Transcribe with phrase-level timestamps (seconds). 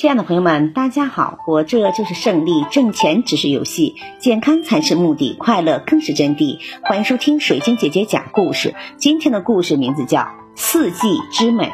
[0.00, 1.40] 亲爱的朋友们，大家好！
[1.42, 6.60] 活着就是胜利，挣钱只是游戏，健康才是目的，快乐更是真谛。
[6.84, 8.76] 欢迎收听水晶姐姐讲故事。
[8.96, 10.20] 今天的故事名字叫
[10.54, 11.64] 《四季之美》。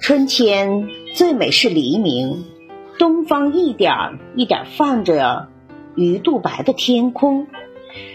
[0.00, 2.44] 春天最美是黎明，
[2.98, 5.46] 东方一点一点泛着
[5.94, 7.46] 鱼肚白的天空，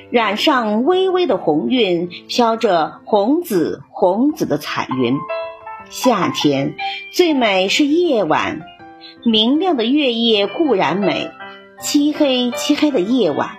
[0.09, 5.15] 染上微微的红晕，飘着红紫红紫的彩云。
[5.91, 6.75] 夏天
[7.11, 8.61] 最美是夜晚，
[9.25, 11.31] 明亮的月夜固然美，
[11.81, 13.57] 漆黑漆黑的夜晚，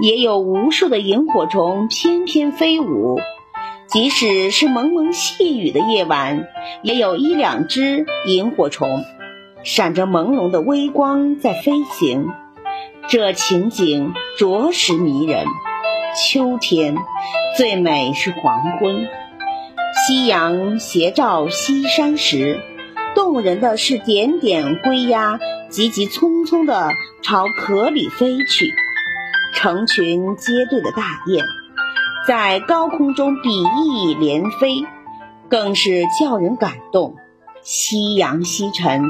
[0.00, 3.20] 也有无数的萤火虫翩翩飞舞。
[3.86, 6.48] 即使是蒙蒙细雨的夜晚，
[6.82, 9.04] 也有一两只萤火虫，
[9.62, 12.28] 闪着朦胧的微光在飞行。
[13.08, 15.44] 这情景着实迷人。
[16.16, 16.96] 秋天
[17.58, 19.06] 最美是黄昏。
[20.08, 22.62] 夕阳斜照西山时，
[23.14, 28.72] 动人的是点点归鸦急急匆匆地朝壳里飞去，
[29.52, 31.44] 成群结队的大雁
[32.26, 34.86] 在高空中比翼连飞，
[35.50, 37.16] 更是叫人感动。
[37.60, 39.02] 夕阳西沉，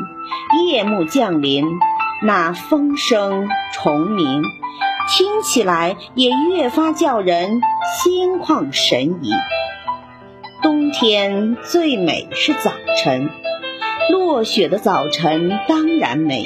[0.66, 1.64] 夜幕降临，
[2.24, 4.42] 那风声虫鸣，
[5.08, 7.60] 听起来也越发叫人
[8.02, 9.30] 心旷神怡。
[10.60, 13.30] 冬天最美是早晨，
[14.10, 16.44] 落雪的早晨当然美，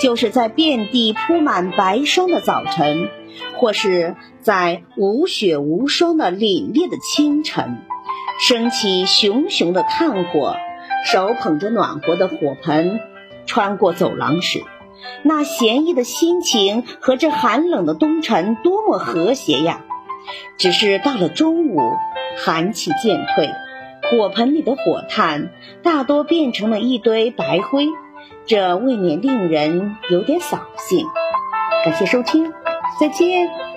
[0.00, 3.08] 就是在遍地铺满白霜的早晨，
[3.56, 7.78] 或是在无雪无霜的凛冽的清晨，
[8.40, 10.54] 升起熊熊的炭火，
[11.04, 13.00] 手捧着暖和的火盆，
[13.46, 14.62] 穿过走廊时，
[15.24, 19.84] 那闲逸的心情和这寒冷的冬晨多么和谐呀！
[20.58, 21.92] 只是到了中午。
[22.34, 23.50] 寒气渐退，
[24.10, 25.50] 火盆里的火炭
[25.82, 27.88] 大多变成了一堆白灰，
[28.46, 31.06] 这未免令人有点扫兴。
[31.84, 32.50] 感谢收听，
[32.98, 33.71] 再见。